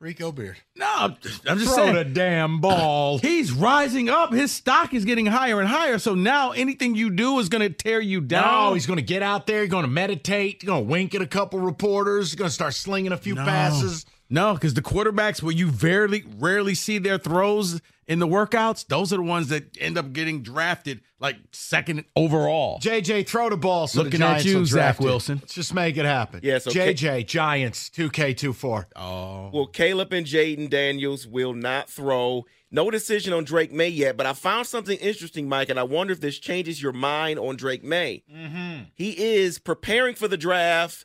[0.00, 0.56] Rico Beard.
[0.76, 1.94] No, I'm just, I'm just Throw saying.
[1.96, 3.18] the damn ball.
[3.22, 4.32] He's rising up.
[4.32, 5.98] His stock is getting higher and higher.
[5.98, 8.44] So now anything you do is going to tear you down.
[8.68, 9.62] No, he's going to get out there.
[9.62, 10.58] He's going to meditate.
[10.62, 12.30] He's going to wink at a couple reporters.
[12.30, 13.44] He's going to start slinging a few No.
[13.44, 14.06] passes.
[14.30, 19.12] No, because the quarterbacks where you rarely rarely see their throws in the workouts, those
[19.12, 22.80] are the ones that end up getting drafted like second overall.
[22.80, 23.86] JJ, throw the ball.
[23.86, 25.06] So Looking the at you, will Zach draft you.
[25.06, 25.38] Wilson.
[25.42, 26.40] Let's just make it happen.
[26.42, 28.86] Yeah, so JJ, Giants, 2K24.
[28.96, 29.50] Oh.
[29.52, 32.46] Well, Caleb and Jayden Daniels will not throw.
[32.70, 36.12] No decision on Drake Maye yet, but I found something interesting, Mike, and I wonder
[36.12, 38.24] if this changes your mind on Drake Maye.
[38.34, 38.84] Mm-hmm.
[38.94, 41.04] He is preparing for the draft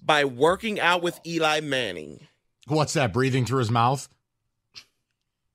[0.00, 2.26] by working out with Eli Manning.
[2.66, 3.12] What's that?
[3.12, 4.08] Breathing through his mouth?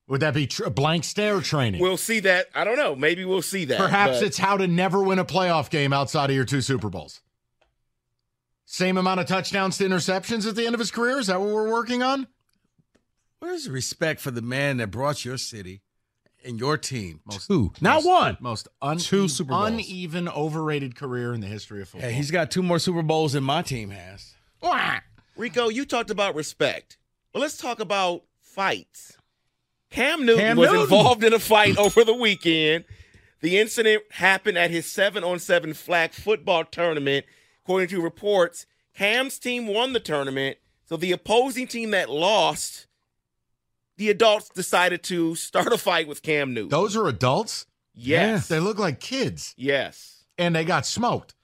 [0.09, 1.81] Would that be tr- blank stare training?
[1.81, 2.47] We'll see that.
[2.55, 2.95] I don't know.
[2.95, 3.77] Maybe we'll see that.
[3.77, 6.89] Perhaps but- it's how to never win a playoff game outside of your two Super
[6.89, 7.21] Bowls.
[8.65, 11.19] Same amount of touchdowns to interceptions at the end of his career?
[11.19, 12.27] Is that what we're working on?
[13.39, 15.81] Where's the respect for the man that brought your city
[16.43, 17.21] and your team?
[17.47, 18.37] two, not one.
[18.39, 19.69] Most un- Two Super Bowls.
[19.69, 22.09] uneven, overrated career in the history of football.
[22.09, 24.33] Hey, he's got two more Super Bowls than my team has.
[25.37, 26.97] Rico, you talked about respect.
[27.33, 29.15] Well, let's talk about fights.
[29.89, 30.84] Cam Newton Cam was Newton.
[30.84, 32.86] involved in a fight over the weekend.
[33.41, 37.25] The incident happened at his seven on seven flag football tournament.
[37.63, 40.58] According to reports, Cam's team won the tournament.
[40.86, 42.88] So the opposing team that lost,
[43.97, 46.69] the adults decided to start a fight with Cam Newton.
[46.69, 47.65] Those are adults?
[47.93, 48.47] Yes.
[48.47, 49.54] They look like kids.
[49.58, 50.23] Yes.
[50.38, 51.36] And they got smoked.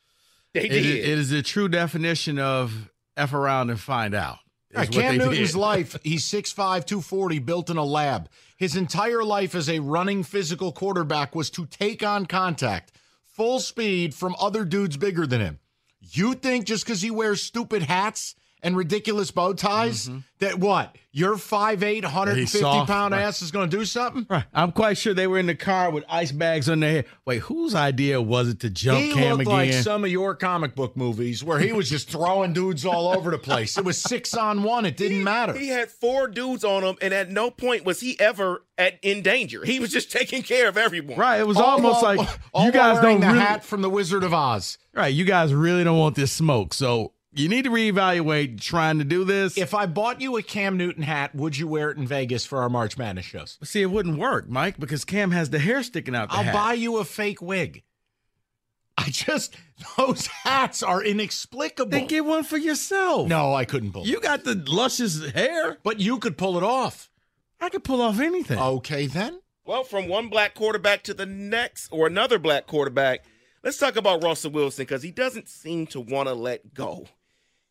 [0.54, 0.86] They did.
[0.86, 4.40] is, it is the true definition of f around and find out.
[4.76, 8.30] Right, Cam Newton's life, he's 6'5, 240, built in a lab.
[8.58, 12.92] His entire life as a running physical quarterback was to take on contact,
[13.26, 15.60] full speed from other dudes bigger than him.
[16.00, 20.20] You think just because he wears stupid hats and ridiculous bow ties mm-hmm.
[20.40, 20.98] that what?
[21.12, 23.22] Your 5'8, 150 soft, pound right.
[23.22, 24.26] ass is going to do something?
[24.30, 24.44] Right.
[24.54, 27.06] I'm quite sure they were in the car with ice bags on their head.
[27.26, 29.54] Wait, whose idea was it to jump he Cam looked again?
[29.54, 33.32] like some of your comic book movies where he was just throwing dudes all over
[33.32, 33.78] the place.
[33.78, 34.86] It was six on one.
[34.86, 35.54] It didn't matter.
[35.54, 39.22] He had four dudes on him, and at no point was he ever at in
[39.22, 39.64] danger.
[39.64, 41.18] He was just taking care of everyone.
[41.18, 41.40] right.
[41.40, 43.82] It was All almost while- like all you guys wearing don't the really, hat from
[43.82, 44.78] the Wizard of Oz.
[44.94, 45.14] right.
[45.14, 49.24] You guys really don't want this smoke, so you need to reevaluate trying to do
[49.24, 49.58] this.
[49.58, 52.62] If I bought you a Cam Newton hat, would you wear it in Vegas for
[52.62, 53.58] our March Madness shows?
[53.64, 56.30] See, it wouldn't work, Mike, because Cam has the hair sticking out.
[56.30, 56.54] The I'll hat.
[56.54, 57.84] buy you a fake wig.
[58.98, 59.56] I just
[59.98, 61.92] those hats are inexplicable.
[61.92, 63.28] Then get one for yourself.
[63.28, 64.06] no, I couldn't pull.
[64.08, 64.24] You it.
[64.24, 65.78] got the luscious hair.
[65.84, 67.10] but you could pull it off.
[67.60, 68.58] I could pull off anything.
[68.60, 69.40] Okay, then.
[69.66, 73.26] Well, from one black quarterback to the next, or another black quarterback,
[73.64, 77.06] let's talk about Russell Wilson because he doesn't seem to want to let go.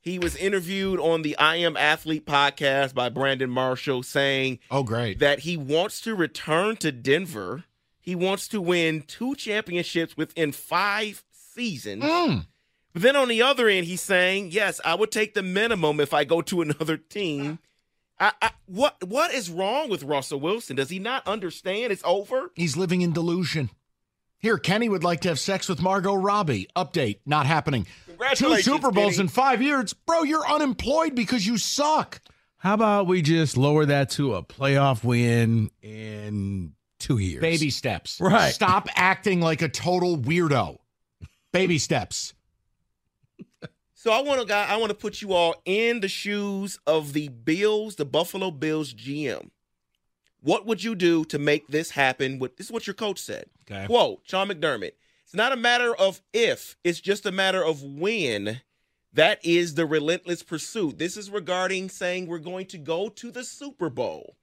[0.05, 5.19] He was interviewed on the I Am Athlete podcast by Brandon Marshall saying Oh, great.
[5.21, 7.65] that he wants to return to Denver.
[8.03, 12.05] He wants to win two championships within five seasons.
[12.05, 12.47] Mm.
[12.93, 16.13] But then on the other end, he's saying, "Yes, I would take the minimum if
[16.13, 17.59] I go to another team."
[18.21, 20.77] I, I, what what is wrong with Russell Wilson?
[20.77, 22.53] Does he not understand it's over?
[22.55, 23.71] He's living in delusion.
[24.39, 26.69] Here, Kenny would like to have sex with Margot Robbie.
[26.77, 27.87] Update, not happening.
[28.35, 29.23] Two Super Bowls Kenny.
[29.25, 29.93] in five years.
[29.93, 32.21] Bro, you're unemployed because you suck.
[32.59, 37.41] How about we just lower that to a playoff win in two years?
[37.41, 38.19] Baby steps.
[38.21, 38.55] Right.
[38.55, 40.79] Stop acting like a total weirdo.
[41.53, 42.33] Baby steps.
[43.93, 44.67] So I want to guy.
[44.69, 48.93] I want to put you all in the shoes of the Bills, the Buffalo Bills
[48.93, 49.51] GM.
[50.43, 52.39] What would you do to make this happen?
[52.39, 53.47] What this is what your coach said.
[53.63, 53.87] Okay.
[53.87, 54.93] Quote: Sean McDermott.
[55.35, 58.61] It's not a matter of if; it's just a matter of when.
[59.13, 60.99] That is the relentless pursuit.
[60.99, 64.37] This is regarding saying we're going to go to the Super Bowl.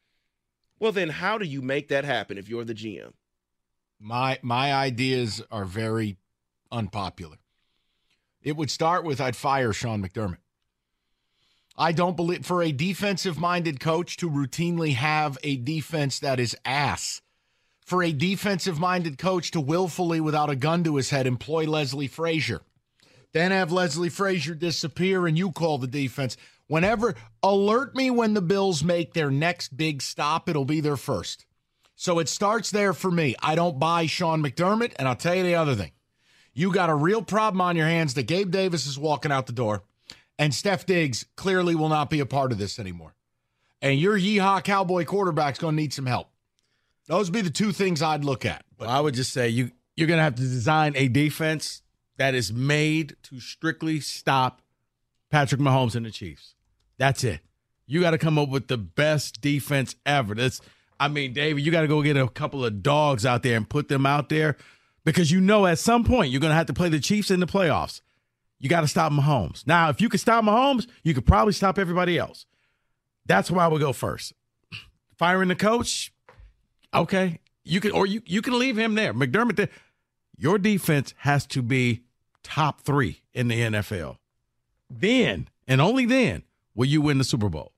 [0.79, 3.13] Well, then, how do you make that happen if you're the GM?
[4.01, 6.17] My my ideas are very
[6.73, 7.37] unpopular.
[8.41, 10.39] It would start with I'd fire Sean McDermott.
[11.77, 16.53] I don't believe for a defensive minded coach to routinely have a defense that is
[16.65, 17.21] ass.
[17.81, 22.07] For a defensive minded coach to willfully, without a gun to his head, employ Leslie
[22.07, 22.61] Frazier.
[23.33, 26.37] Then have Leslie Frazier disappear and you call the defense.
[26.67, 31.45] Whenever, alert me when the Bills make their next big stop, it'll be their first.
[31.95, 33.35] So it starts there for me.
[33.41, 35.91] I don't buy Sean McDermott, and I'll tell you the other thing.
[36.53, 39.53] You got a real problem on your hands that Gabe Davis is walking out the
[39.53, 39.83] door,
[40.39, 43.13] and Steph Diggs clearly will not be a part of this anymore.
[43.81, 46.30] And your yeehaw cowboy quarterback's going to need some help.
[47.11, 48.63] Those would be the two things I'd look at.
[48.77, 51.81] But I would just say you you're gonna have to design a defense
[52.15, 54.61] that is made to strictly stop
[55.29, 56.55] Patrick Mahomes and the Chiefs.
[56.97, 57.41] That's it.
[57.85, 60.35] You got to come up with the best defense ever.
[60.35, 60.61] That's
[61.01, 63.67] I mean, David, you got to go get a couple of dogs out there and
[63.67, 64.55] put them out there
[65.03, 67.41] because you know at some point you're going to have to play the Chiefs in
[67.41, 67.99] the playoffs.
[68.57, 69.67] You got to stop Mahomes.
[69.67, 72.45] Now, if you could stop Mahomes, you could probably stop everybody else.
[73.25, 74.31] That's why I would go first.
[75.17, 76.10] Firing the coach,
[76.93, 77.39] okay.
[77.63, 79.13] You can or you you can leave him there.
[79.13, 79.69] McDermott there.
[80.37, 82.03] Your defense has to be
[82.43, 84.17] top three in the NFL.
[84.89, 86.43] Then and only then
[86.75, 87.71] will you win the Super Bowl.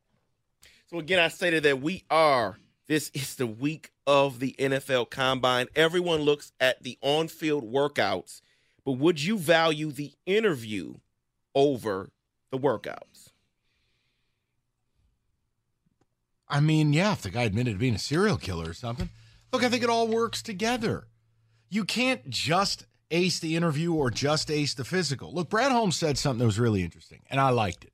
[0.88, 2.58] So again, I stated that we are.
[2.88, 5.68] This is the week of the NFL Combine.
[5.76, 8.42] Everyone looks at the on-field workouts,
[8.86, 10.96] but would you value the interview
[11.56, 12.10] over
[12.52, 13.23] the workouts?
[16.48, 19.10] I mean, yeah, if the guy admitted to being a serial killer or something.
[19.52, 21.08] Look, I think it all works together.
[21.70, 25.34] You can't just ace the interview or just ace the physical.
[25.34, 27.94] Look, Brad Holmes said something that was really interesting, and I liked it.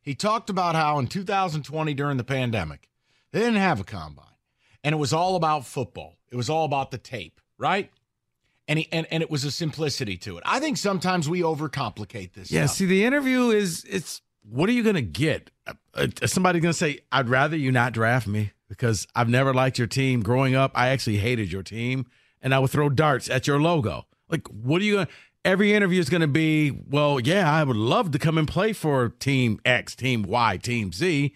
[0.00, 2.88] He talked about how in 2020 during the pandemic,
[3.32, 4.24] they didn't have a combine,
[4.82, 6.16] and it was all about football.
[6.30, 7.90] It was all about the tape, right?
[8.66, 10.44] And, he, and and it was a simplicity to it.
[10.46, 12.50] I think sometimes we overcomplicate this.
[12.50, 12.76] Yeah, stuff.
[12.76, 15.50] see, the interview is it's what are you going to get?
[15.66, 19.52] Uh, uh, somebody going to say, "I'd rather you not draft me because I've never
[19.52, 20.72] liked your team growing up.
[20.74, 22.06] I actually hated your team,
[22.40, 25.06] and I would throw darts at your logo." Like, what are you going?
[25.06, 25.12] to
[25.44, 28.72] Every interview is going to be, "Well, yeah, I would love to come and play
[28.72, 31.34] for Team X, Team Y, Team Z."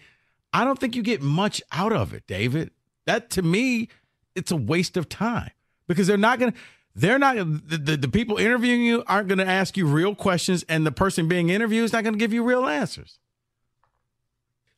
[0.53, 2.71] I don't think you get much out of it, David.
[3.05, 3.89] That to me,
[4.35, 5.51] it's a waste of time
[5.87, 6.57] because they're not going to.
[6.95, 10.63] They're not the, the, the people interviewing you aren't going to ask you real questions,
[10.69, 13.19] and the person being interviewed is not going to give you real answers.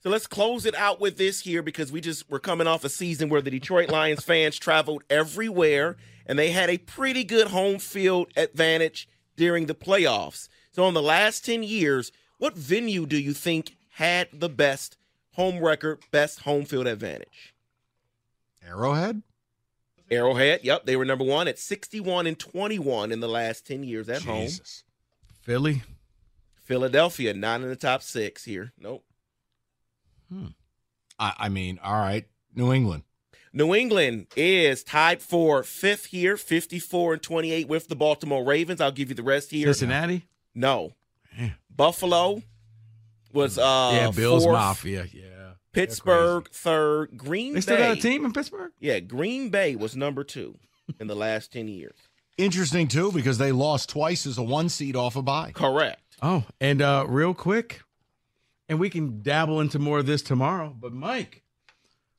[0.02, 2.90] So let's close it out with this here because we just we're coming off a
[2.90, 5.98] season where the Detroit Lions fans traveled everywhere
[6.28, 10.48] and they had a pretty good home field advantage during the playoffs.
[10.72, 14.96] So in the last 10 years, what venue do you think had the best
[15.32, 17.56] home record, best home field advantage?
[18.64, 19.24] Arrowhead?
[20.12, 24.08] Arrowhead, yep, they were number 1 at 61 and 21 in the last 10 years
[24.08, 24.84] at Jesus.
[24.86, 25.38] home.
[25.42, 25.84] Philly,
[26.64, 28.72] Philadelphia, not in the top 6 here.
[28.80, 29.04] Nope.
[30.32, 30.48] Hmm.
[31.20, 33.04] I, I mean, all right, New England.
[33.54, 38.82] New England is tied for fifth here, 54 and 28 with the Baltimore Ravens.
[38.82, 39.68] I'll give you the rest here.
[39.68, 40.26] Cincinnati.
[40.54, 40.92] No.
[41.70, 42.42] Buffalo
[43.34, 44.58] was uh yeah, Bills fourth.
[44.58, 45.06] Mafia.
[45.12, 45.45] Yeah.
[45.76, 47.18] Pittsburgh third.
[47.18, 47.56] Green Bay.
[47.56, 47.88] They still Bay.
[47.90, 48.72] got a team in Pittsburgh.
[48.80, 50.58] Yeah, Green Bay was number two
[51.00, 51.96] in the last 10 years.
[52.38, 55.52] Interesting too because they lost twice as a one seed off a bye.
[55.54, 56.02] Correct.
[56.22, 57.82] Oh, and uh real quick,
[58.68, 60.76] and we can dabble into more of this tomorrow.
[60.78, 61.44] But Mike,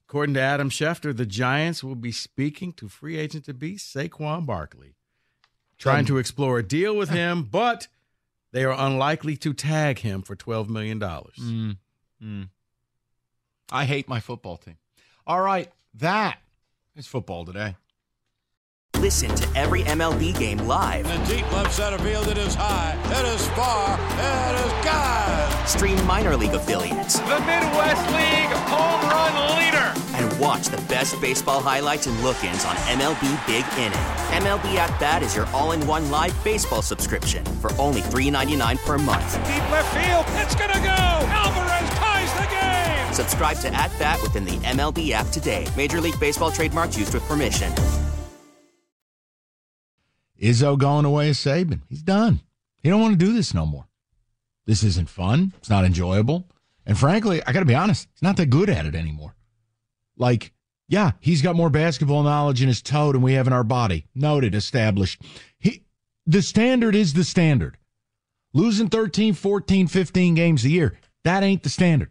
[0.08, 4.46] according to Adam Schefter, the Giants will be speaking to free agent to be Saquon
[4.46, 4.94] Barkley,
[5.76, 7.88] trying to explore a deal with him, but
[8.52, 11.36] they are unlikely to tag him for twelve million dollars.
[11.38, 11.76] Mm.
[12.22, 12.48] Mm.
[13.70, 14.76] I hate my football team.
[15.26, 16.38] All right, that
[16.94, 17.76] is football today.
[18.98, 21.06] Listen to every MLB game live.
[21.10, 25.68] In the deep left center field, it is high, it is far, it is God.
[25.68, 29.92] Stream minor league affiliates The Midwest League home run leader.
[30.14, 33.98] and watch the best baseball highlights and look-ins on MLB Big Inning.
[34.42, 39.34] MLB At Bat is your all-in-one live baseball subscription for only $3.99 per month.
[39.46, 40.88] Deep left field, it's gonna go.
[40.88, 42.05] Alvarez ties the game.
[43.16, 45.66] Subscribe to At Bat within the MLB app today.
[45.74, 47.72] Major League Baseball trademarks used with permission.
[50.38, 51.80] Izzo going away as Saban.
[51.88, 52.42] He's done.
[52.82, 53.88] He don't want to do this no more.
[54.66, 55.54] This isn't fun.
[55.56, 56.46] It's not enjoyable.
[56.84, 59.34] And frankly, I got to be honest, he's not that good at it anymore.
[60.18, 60.52] Like,
[60.86, 64.04] yeah, he's got more basketball knowledge in his toe than we have in our body.
[64.14, 65.22] Noted, established.
[65.58, 65.84] He,
[66.26, 67.78] the standard is the standard.
[68.52, 72.10] Losing 13, 14, 15 games a year, that ain't the standard.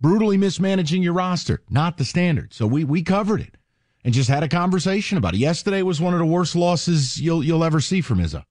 [0.00, 2.54] Brutally mismanaging your roster, not the standard.
[2.54, 3.56] So we, we covered it
[4.04, 5.38] and just had a conversation about it.
[5.38, 8.44] Yesterday was one of the worst losses you'll you'll ever see from Izzo,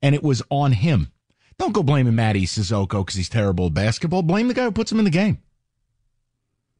[0.00, 1.12] and it was on him.
[1.58, 4.22] Don't go blaming Mady Sissoko because he's terrible at basketball.
[4.22, 5.38] Blame the guy who puts him in the game.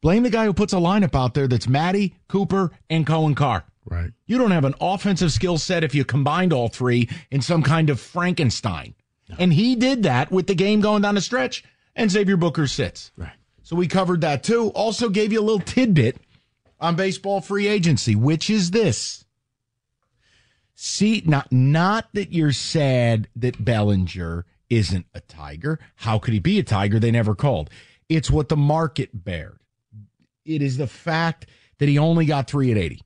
[0.01, 3.65] Blame the guy who puts a lineup out there that's Mady, Cooper, and Coen Carr.
[3.85, 4.13] Right.
[4.27, 7.91] You don't have an offensive skill set if you combined all three in some kind
[7.91, 8.95] of Frankenstein.
[9.39, 13.13] And he did that with the game going down the stretch, and Xavier Booker sits.
[13.17, 13.33] Right.
[13.69, 14.69] So we covered that too.
[14.69, 16.17] Also gave you a little tidbit
[16.81, 19.27] on baseball free agency, which is this.
[20.75, 25.79] See, not not that you're sad that Bellinger isn't a Tiger.
[25.97, 26.99] How could he be a Tiger?
[26.99, 27.69] They never called.
[28.09, 29.61] It's what the market bared.
[30.47, 31.45] It is the fact
[31.77, 33.03] that he only got three at 80,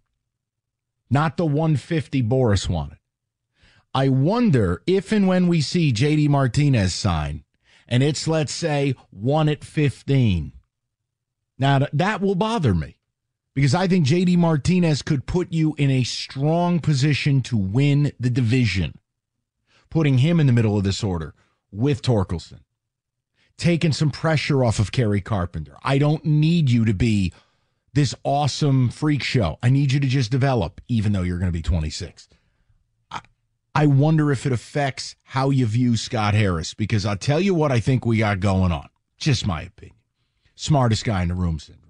[1.10, 2.98] not the 150 Boras wanted.
[3.92, 7.41] I wonder if and when we see JD Martinez sign,
[7.92, 10.52] and it's, let's say, one at 15.
[11.58, 12.96] Now, that will bother me
[13.54, 18.30] because I think JD Martinez could put you in a strong position to win the
[18.30, 18.98] division.
[19.90, 21.34] Putting him in the middle of this order
[21.70, 22.60] with Torkelson,
[23.58, 25.76] taking some pressure off of Kerry Carpenter.
[25.82, 27.34] I don't need you to be
[27.92, 29.58] this awesome freak show.
[29.62, 32.30] I need you to just develop, even though you're going to be 26.
[33.74, 37.72] I- wonder if it affects how you view Scott Harris because I'll tell you what
[37.72, 38.88] I think we got going on.
[39.16, 39.96] Just my opinion.
[40.54, 41.82] Smartest guy in the room syndrome.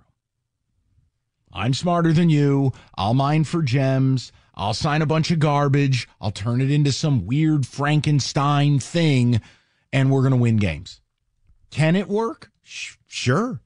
[1.52, 2.72] I'm smarter than you.
[2.96, 4.32] I'll mine for gems.
[4.54, 6.08] I'll sign a bunch of garbage.
[6.20, 9.40] I'll turn it into some weird Frankenstein thing,
[9.92, 11.00] and we're going to win games.
[11.70, 12.50] Can it work?
[12.62, 13.60] Sh- sure.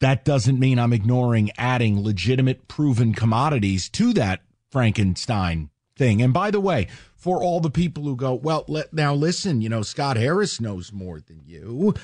[0.00, 5.70] That doesn't mean I'm ignoring adding legitimate, proven commodities to that Frankenstein
[6.02, 6.20] thing.
[6.20, 9.68] And by the way, for all the people who go, well, let, now listen, you
[9.68, 11.94] know, Scott Harris knows more than you.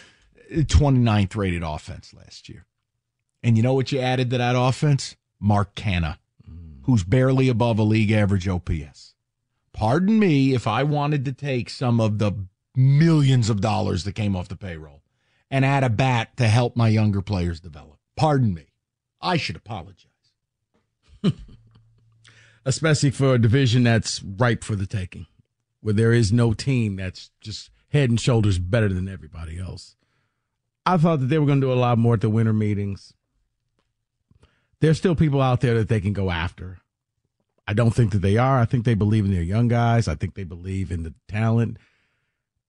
[0.53, 2.65] 29th rated offense last year.
[3.43, 5.17] And you know what you added to that offense?
[5.41, 6.19] Mark Canha,
[6.83, 9.15] who's barely above a league average OPS.
[9.73, 12.33] Pardon me if I wanted to take some of the
[12.77, 15.03] millions of dollars that came off the payroll
[15.51, 17.99] and add a bat to help my younger players develop.
[18.17, 18.67] Pardon me.
[19.21, 20.08] I should apologize.
[22.69, 25.27] Especially for a division that's ripe for the taking,
[25.81, 29.97] where there is no team that's just head and shoulders better than everybody else.
[30.85, 33.15] I thought that they were going to do a lot more at the winter meetings.
[34.81, 36.79] There's still people out there that they can go after.
[37.67, 38.61] I don't think that they are.
[38.61, 40.07] I think they believe in their young guys.
[40.07, 41.79] I think they believe in the talent.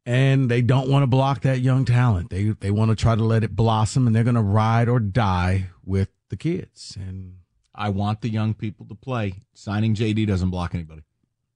[0.06, 2.30] And they don't want to block that young talent.
[2.30, 5.00] They they want to try to let it blossom and they're going to ride or
[5.00, 6.97] die with the kids.
[7.00, 7.36] And
[7.74, 9.34] I want the young people to play.
[9.53, 11.03] Signing JD doesn't block anybody.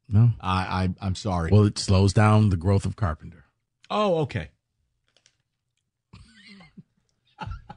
[0.08, 0.32] No.
[0.40, 1.52] I, I I'm sorry.
[1.52, 3.46] Well, it slows down the growth of Carpenter.
[3.90, 4.50] Oh, okay.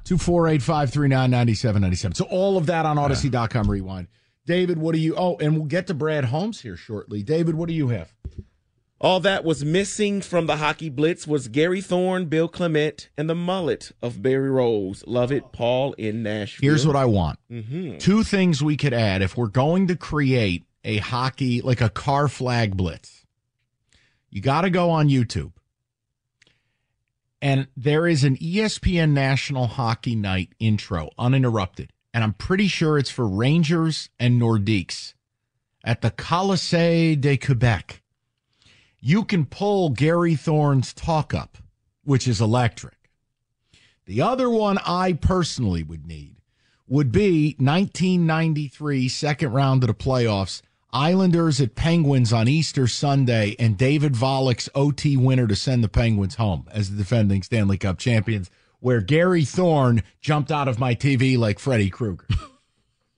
[0.05, 2.15] Two four eight five three nine ninety seven ninety seven.
[2.15, 4.07] So all of that on Audacy.com rewind.
[4.47, 7.25] David, what do you oh, and we'll get to Brad Holmes here shortly.
[7.25, 8.15] David, what do you have?
[8.99, 13.35] All that was missing from the hockey blitz was Gary Thorne, Bill Clement, and the
[13.35, 15.05] mullet of Barry Rose.
[15.07, 16.67] Love it, Paul in Nashville.
[16.67, 17.39] Here's what I want.
[17.51, 17.99] Mhm.
[17.99, 22.27] Two things we could add if we're going to create a hockey like a car
[22.27, 23.27] flag blitz.
[24.31, 25.53] You got to go on YouTube.
[27.43, 31.91] And there is an ESPN National Hockey Night intro, uninterrupted.
[32.15, 35.13] And I'm pretty sure it's for Rangers and Nordiques
[35.85, 38.03] at the Colisée de Quebec.
[39.07, 41.59] You can pull Gary Thorne's talk up,
[42.03, 43.13] which is electric.
[44.05, 46.39] The other one I personally would need
[46.89, 50.61] would be 1993 second round of the playoffs.
[50.93, 56.35] Islanders at Penguins on Easter Sunday, and David Volek's OT winner to send the Penguins
[56.35, 58.51] home as the defending Stanley Cup champions,
[58.81, 62.27] where Gary Thorne jumped out of my TV like Freddy Krueger.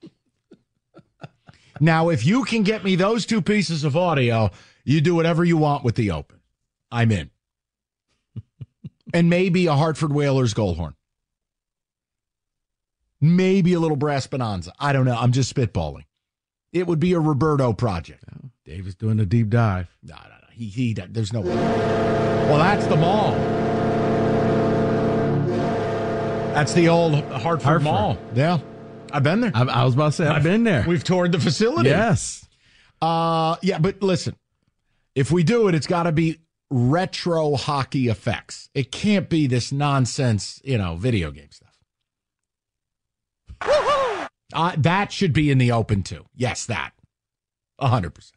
[1.80, 4.50] now, if you can get me those two pieces of audio,
[4.88, 6.40] you do whatever you want with the open.
[6.90, 7.30] I'm in.
[9.14, 10.94] and maybe a Hartford Whalers goal horn.
[13.20, 14.72] Maybe a little brass bonanza.
[14.78, 15.16] I don't know.
[15.16, 16.04] I'm just spitballing.
[16.72, 18.24] It would be a Roberto project.
[18.64, 19.94] Dave is doing a deep dive.
[20.02, 20.48] No, no, no.
[20.52, 21.40] He, he, there's no.
[21.40, 23.32] Well, that's the mall.
[26.54, 27.82] That's the old Hartford, Hartford.
[27.82, 28.18] Mall.
[28.34, 28.58] Yeah.
[29.12, 29.52] I've been there.
[29.54, 30.84] I, I was about to say, I've been there.
[30.86, 31.90] We've toured the facility.
[31.90, 32.46] Yes.
[33.00, 34.34] Uh, yeah, but listen,
[35.18, 36.38] if we do it, it's got to be
[36.70, 38.70] retro hockey effects.
[38.72, 41.76] It can't be this nonsense, you know, video game stuff.
[44.54, 46.24] Uh, that should be in the open too.
[46.36, 46.92] Yes, that.
[47.80, 48.36] A hundred percent.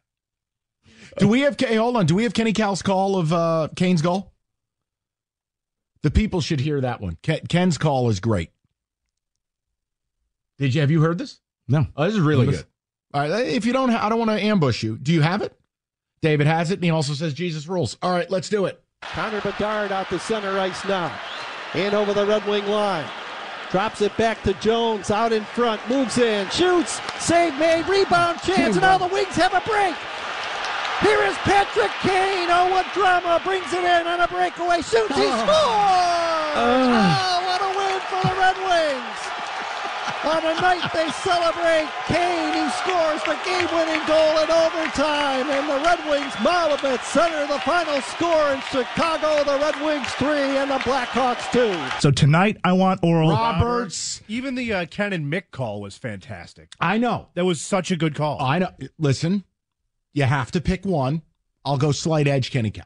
[1.20, 1.56] Do we have?
[1.60, 2.08] Hey, hold on.
[2.08, 4.34] Do we have Kenny Kal's call of uh, Kane's goal?
[6.02, 7.18] The people should hear that one.
[7.22, 8.50] Ken's call is great.
[10.58, 11.40] Did you have you heard this?
[11.68, 11.86] No.
[11.96, 12.66] Oh, this is really Listen.
[13.14, 13.20] good.
[13.20, 13.46] All right.
[13.46, 14.98] If you don't, I don't want to ambush you.
[14.98, 15.56] Do you have it?
[16.22, 17.98] David has it, and he also says Jesus rules.
[18.02, 18.80] All right, let's do it.
[19.02, 21.12] Connor Bedard out to center ice now.
[21.74, 23.10] And over the Red Wing line.
[23.72, 25.82] Drops it back to Jones out in front.
[25.90, 26.48] Moves in.
[26.50, 27.00] Shoots.
[27.18, 27.88] Save made.
[27.88, 28.76] Rebound chance.
[28.76, 29.96] And now the Wings have a break.
[31.00, 32.50] Here is Patrick Kane.
[32.52, 33.42] Oh, what drama.
[33.44, 34.84] Brings it in on a breakaway.
[34.84, 35.16] Shoots.
[35.16, 35.42] He oh.
[35.42, 36.52] scores.
[36.54, 36.92] Oh.
[36.94, 39.31] oh, what a win for the Red Wings.
[40.24, 45.84] On a night they celebrate Kane, he scores the game-winning goal in overtime, and the
[45.84, 49.44] Red Wings Malavich center the final score in Chicago.
[49.44, 51.76] The Red Wings three and the Blackhawks two.
[52.00, 54.22] So tonight I want Oral Roberts.
[54.28, 56.74] Even the uh, Ken and Mick call was fantastic.
[56.80, 57.30] I know.
[57.34, 58.40] That was such a good call.
[58.40, 58.70] I know.
[59.00, 59.44] Listen,
[60.14, 61.24] you have to pick one.
[61.66, 62.86] I'll go slight edge, Kenny Kal.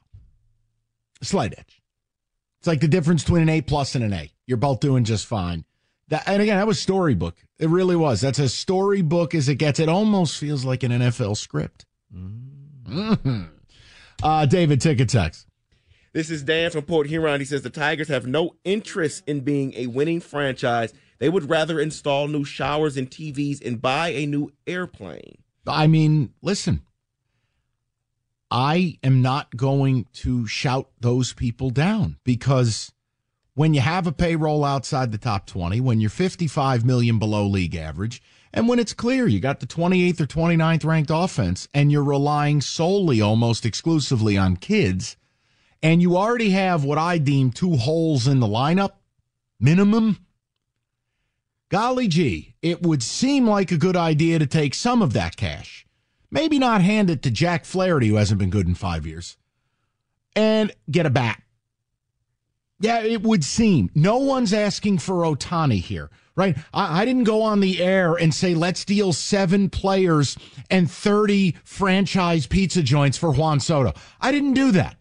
[1.22, 1.82] Slight edge.
[2.60, 4.32] It's like the difference between an A plus and an A.
[4.48, 5.66] You're both doing just fine.
[6.10, 7.36] That, and again, that was storybook.
[7.58, 8.22] It really was.
[8.22, 9.80] That's as storybook as it gets.
[9.80, 11.86] It almost feels like an NFL script.
[12.16, 13.50] Mhm.
[14.24, 15.48] Uh, David, take a text.
[16.14, 17.42] This is Dan from Port Huron.
[17.42, 20.94] He says the Tigers have no interest in being a winning franchise.
[21.20, 25.40] They would rather install new showers and TVs and buy a new airplane.
[25.68, 26.84] I mean, listen,
[28.52, 32.94] I am not going to shout those people down because
[33.56, 37.76] when you have a payroll outside the top 20, when you're 55 million below league
[37.76, 38.22] average,
[38.54, 42.62] and when it's clear you got the 28th or 29th ranked offense and you're relying
[42.62, 45.16] solely almost exclusively on kids,
[45.82, 48.94] and you already have what I deem two holes in the lineup,
[49.60, 50.20] minimum.
[51.70, 55.86] Golly gee, it would seem like a good idea to take some of that cash.
[56.30, 59.38] Maybe not hand it to Jack Flaherty, who hasn't been good in five years,
[60.36, 61.42] and get a bat.
[62.80, 63.90] Yeah, it would seem.
[63.96, 66.58] No one's asking for Ohtani here, right?
[66.74, 70.38] I, I didn't go on the air and say, let's deal seven players
[70.70, 73.94] and 30 franchise pizza joints for Juan Soto.
[74.20, 74.98] I didn't do that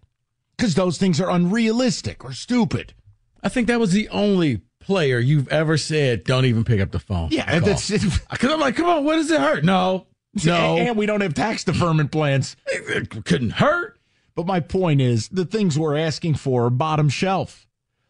[0.56, 2.94] because those things are unrealistic or stupid.
[3.42, 6.98] I think that was the only player you've ever said, don't even pick up the
[6.98, 7.28] phone.
[7.30, 9.64] Yeah, that's Because I'm like, come on, what does it hurt?
[9.64, 10.06] No,
[10.44, 10.76] no.
[10.76, 12.56] And we don't have tax deferment plans.
[12.66, 13.98] It couldn't hurt.
[14.34, 17.66] But my point is, the things we're asking for are bottom shelf.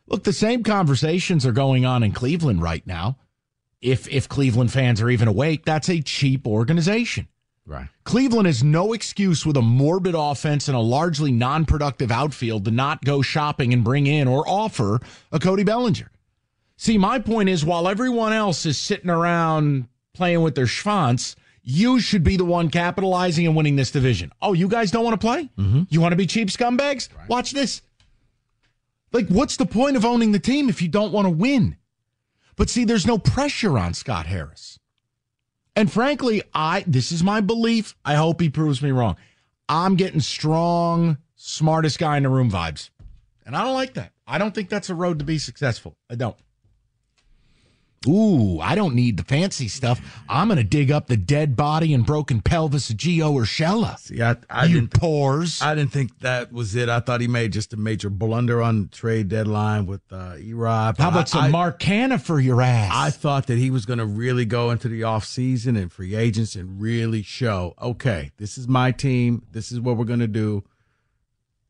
[0.06, 3.18] Look, the same conversations are going on in Cleveland right now.
[3.80, 7.28] If if Cleveland fans are even awake, that's a cheap organization.
[7.66, 7.88] Right.
[8.04, 12.70] Cleveland has no excuse with a morbid offense and a largely non productive outfield to
[12.70, 15.00] not go shopping and bring in or offer
[15.32, 16.10] a Cody Bellinger.
[16.76, 21.98] See, my point is while everyone else is sitting around playing with their schwanz, you
[21.98, 24.30] should be the one capitalizing and winning this division.
[24.40, 25.48] Oh, you guys don't want to play?
[25.58, 25.82] Mm-hmm.
[25.88, 27.08] You want to be cheap scumbags?
[27.16, 27.28] Right.
[27.28, 27.80] Watch this.
[29.12, 31.76] Like, what's the point of owning the team if you don't want to win?
[32.56, 34.78] But see, there's no pressure on Scott Harris.
[35.74, 37.96] And frankly, I this is my belief.
[38.04, 39.16] I hope he proves me wrong.
[39.68, 42.90] I'm getting strong, smartest guy in the room vibes.
[43.46, 44.12] And I don't like that.
[44.26, 45.96] I don't think that's a road to be successful.
[46.10, 46.36] I don't.
[48.06, 50.00] Ooh, I don't need the fancy stuff.
[50.28, 53.98] I'm going to dig up the dead body and broken pelvis of Gio Urshela.
[53.98, 55.62] See, I, I you didn't, pores.
[55.62, 56.88] I didn't think that was it.
[56.88, 60.98] I thought he made just a major blunder on trade deadline with uh, Erod.
[60.98, 62.92] How about some I, Mark Canha for your ass?
[62.94, 66.54] I thought that he was going to really go into the offseason and free agents
[66.54, 69.46] and really show, okay, this is my team.
[69.50, 70.64] This is what we're going to do.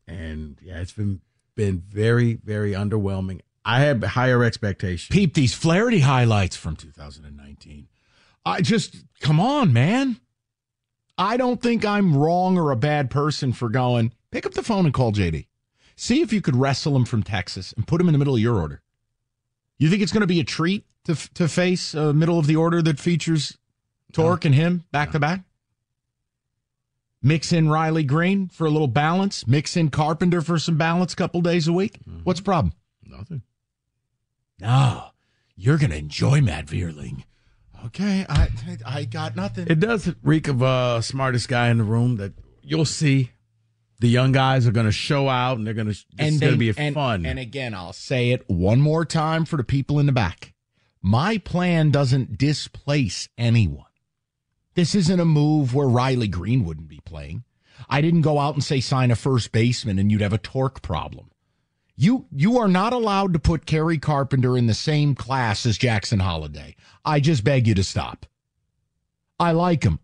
[0.07, 1.21] And yeah, it's been
[1.55, 3.39] been very, very underwhelming.
[3.65, 5.07] I had higher expectations.
[5.09, 7.87] Peep these Flaherty highlights from 2019.
[8.45, 10.17] I just, come on, man.
[11.17, 14.85] I don't think I'm wrong or a bad person for going, pick up the phone
[14.85, 15.47] and call JD.
[15.95, 18.41] See if you could wrestle him from Texas and put him in the middle of
[18.41, 18.81] your order.
[19.79, 22.57] You think it's going to be a treat to, to face a middle of the
[22.57, 23.57] order that features
[24.11, 24.49] Torque no.
[24.49, 25.13] and him back no.
[25.13, 25.41] to back?
[27.23, 29.47] Mix in Riley Greene for a little balance.
[29.47, 31.99] Mix in Carpenter for some balance a couple days a week.
[32.07, 32.19] Mm-hmm.
[32.23, 32.73] What's the problem?
[33.03, 33.41] Nothing.
[34.59, 35.07] No,
[35.55, 37.23] you're going to enjoy Matt Vierling.
[37.85, 38.49] Okay, I
[38.85, 39.67] I got nothing.
[39.69, 42.33] It does reek of uh smartest guy in the room that
[42.63, 43.31] you'll see.
[43.99, 46.05] The young guys are going to show out, and they're going to.
[46.17, 47.25] It's going to be and, fun.
[47.25, 50.53] And again, I'll say it one more time for the people in the back.
[51.01, 53.85] My plan doesn't displace anyone.
[54.73, 57.43] This isn't a move where Riley Greene wouldn't be playing.
[57.89, 60.81] I didn't go out and say sign a first baseman and you'd have a torque
[60.81, 61.29] problem.
[61.97, 66.19] You you are not allowed to put Kerry Carpenter in the same class as Jackson
[66.19, 66.75] Holliday.
[67.05, 68.25] I just beg you to stop.
[69.39, 69.99] I like him.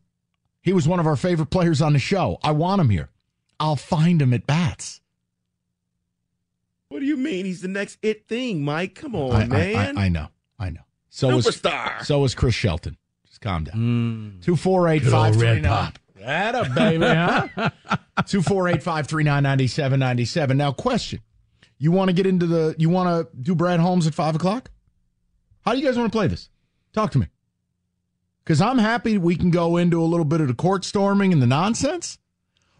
[0.62, 2.38] He was one of our favorite players on the show.
[2.44, 3.10] I want him here.
[3.60, 5.02] I'll find him at bats.
[6.90, 7.46] What do you mean?
[7.46, 8.96] He's the next it thing, Mike.
[8.96, 9.98] Come on, I, man.
[9.98, 10.28] I, I, I, know.
[10.60, 10.82] I know.
[11.10, 12.00] So Superstar.
[12.00, 12.98] Was, so was Chris Shelton.
[13.28, 14.40] Just calm down.
[14.40, 14.44] Mm.
[14.44, 15.94] Two four eight five three nine.
[16.16, 17.70] That a baby, huh?
[18.28, 20.58] Two four eight five three nine ninety seven ninety seven.
[20.58, 21.22] Now, question.
[21.82, 24.70] You want to get into the, you want to do Brad Holmes at five o'clock?
[25.66, 26.48] How do you guys want to play this?
[26.94, 27.26] Talk to me.
[28.44, 31.42] Because I'm happy we can go into a little bit of the court storming and
[31.42, 32.20] the nonsense,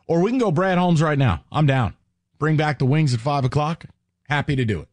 [0.06, 1.44] or we can go Brad Holmes right now.
[1.52, 1.96] I'm down.
[2.38, 3.86] Bring back the wings at five o'clock.
[4.30, 4.88] Happy to do it.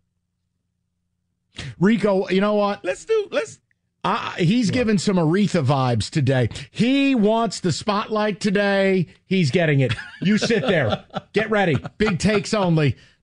[1.78, 2.82] Rico, you know what?
[2.86, 3.58] Let's do, let's,
[4.04, 6.48] uh, he's giving some Aretha vibes today.
[6.70, 9.08] He wants the spotlight today.
[9.26, 9.92] He's getting it.
[10.22, 11.04] You sit there.
[11.34, 11.76] Get ready.
[11.98, 12.96] Big takes only.